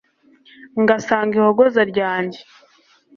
[0.81, 2.41] ngasanga ihogoza ryajye